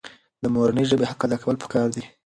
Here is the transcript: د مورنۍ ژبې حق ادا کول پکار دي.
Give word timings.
د 0.43 0.45
مورنۍ 0.53 0.83
ژبې 0.89 1.05
حق 1.11 1.21
ادا 1.25 1.37
کول 1.43 1.55
پکار 1.63 1.87
دي. 1.95 2.03